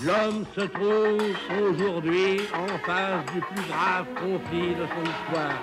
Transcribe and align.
L'homme 0.00 0.44
se 0.54 0.60
trouve 0.60 1.34
aujourd'hui 1.60 2.40
en 2.54 2.68
face 2.86 3.24
du 3.34 3.40
plus 3.40 3.64
grave 3.68 4.06
conflit 4.14 4.74
de 4.76 4.86
son 4.86 5.02
histoire. 5.10 5.58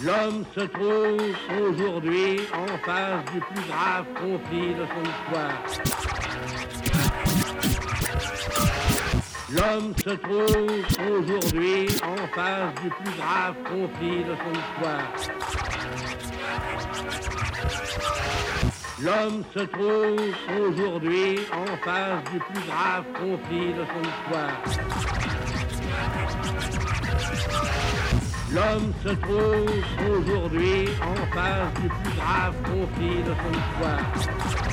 L'homme 0.00 0.44
se 0.54 0.60
trouve 0.60 1.36
aujourd'hui 1.60 2.40
en 2.54 2.66
face 2.78 3.24
du 3.30 3.40
plus 3.40 3.64
grave 3.68 4.06
conflit 4.14 4.74
de 4.74 4.86
son 4.86 5.02
histoire. 5.12 5.58
L'homme 9.50 9.92
se 10.02 10.10
trouve 10.10 10.82
aujourd'hui 11.12 11.88
en 12.02 12.16
face 12.34 12.74
du 12.82 12.88
plus 12.88 13.16
grave 13.18 13.54
conflit 13.64 14.24
de 14.24 14.34
son 14.34 14.52
histoire. 14.52 15.37
L'homme 19.00 19.44
se 19.54 19.60
trouve 19.60 20.34
aujourd'hui 20.60 21.38
en 21.52 21.66
face 21.84 22.24
du 22.32 22.40
plus 22.40 22.66
grave 22.66 23.04
conflit 23.14 23.72
de 23.72 23.84
son 23.84 24.02
histoire. 24.02 24.56
L'homme 28.52 28.92
se 29.04 29.10
trouve 29.10 30.10
aujourd'hui 30.10 30.88
en 31.00 31.14
face 31.32 31.74
du 31.80 31.88
plus 31.88 32.16
grave 32.16 32.54
conflit 32.64 33.22
de 33.22 33.34
son 33.34 33.52
histoire. 33.52 34.67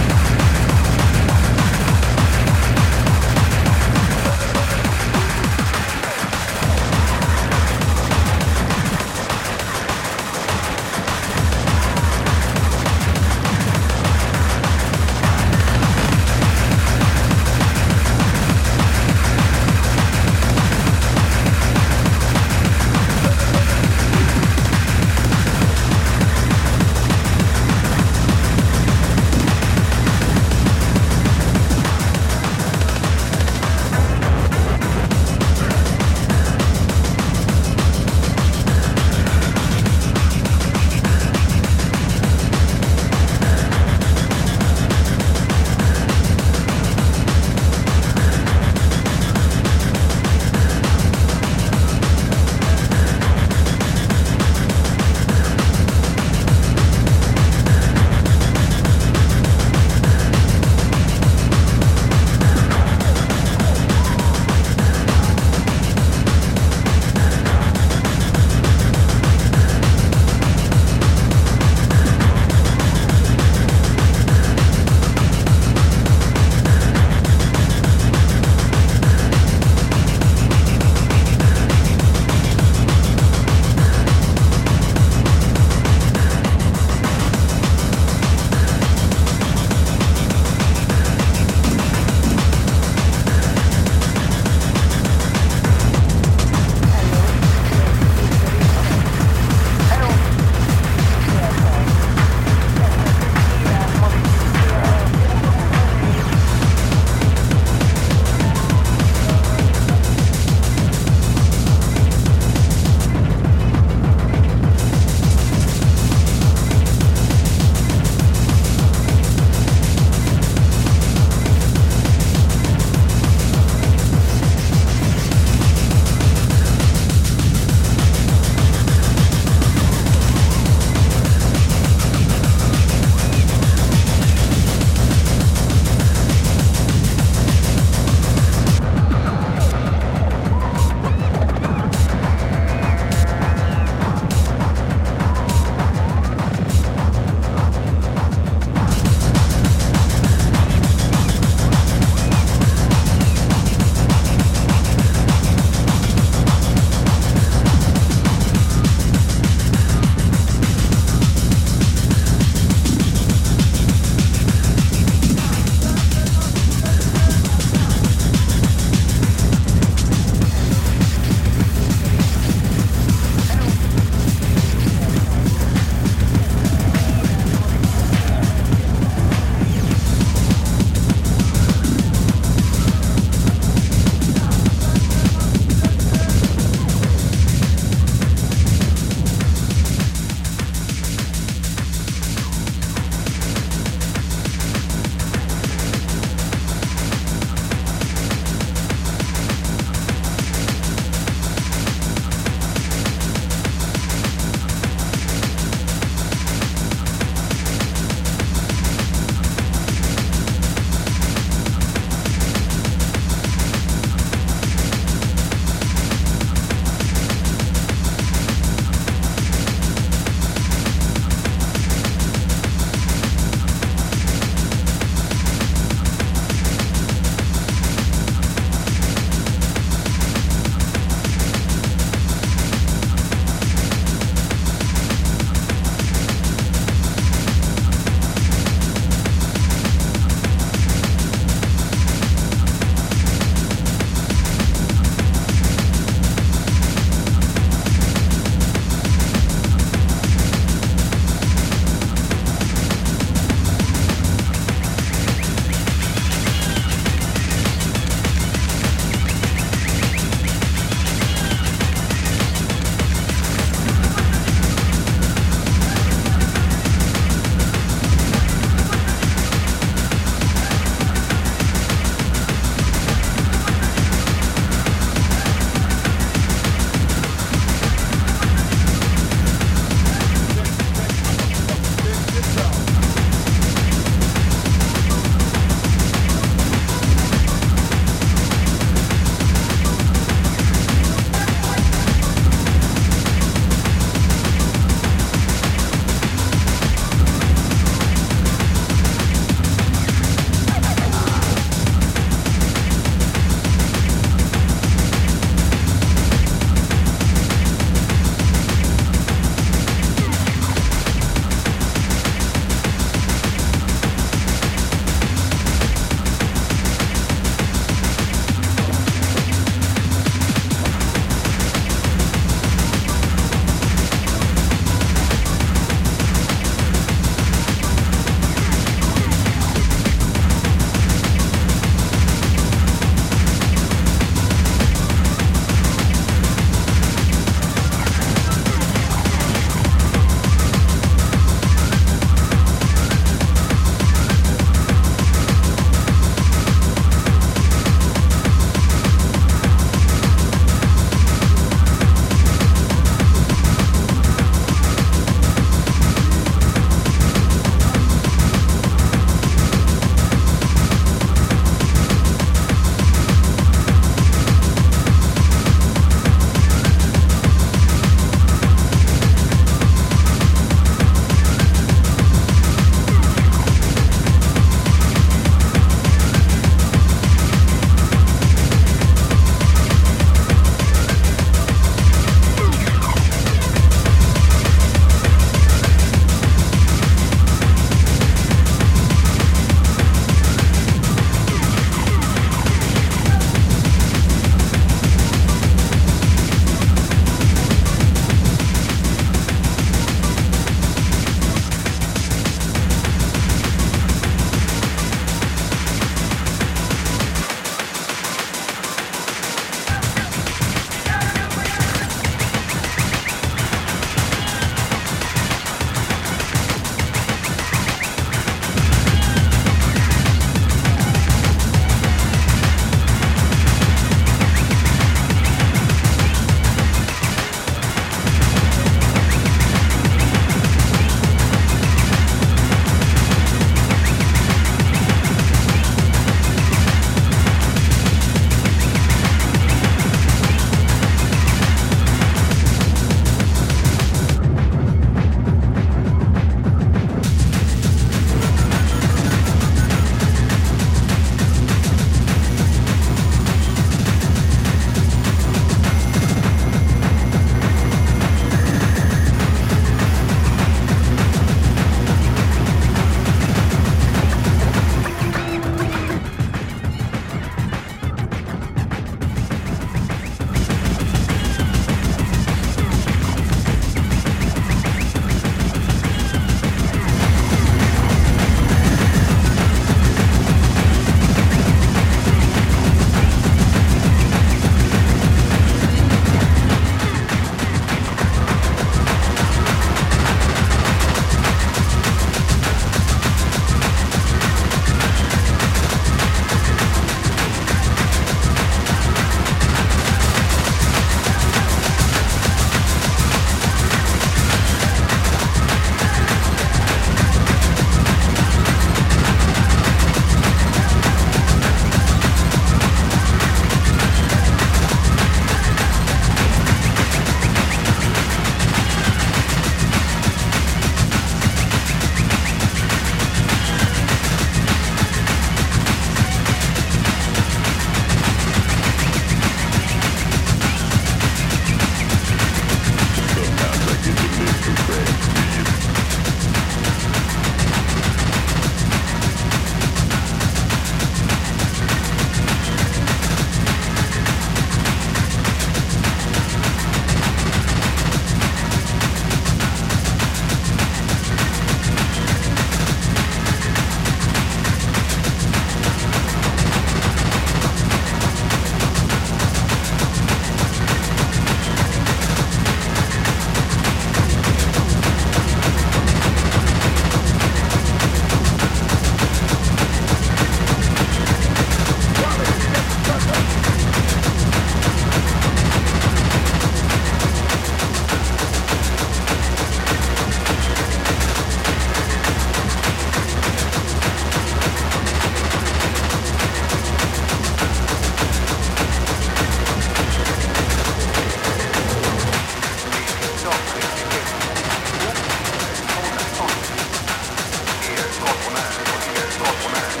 America. 599.65 600.00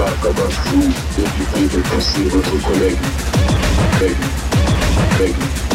talk 0.00 0.30
about 0.30 0.50
food 0.50 0.94
if 1.18 1.38
you 1.38 1.44
think 1.44 1.74
it 1.74 1.84
can 1.84 2.00
see 2.00 2.26
connect. 2.64 3.00
Baby, 4.00 5.34
baby. 5.34 5.69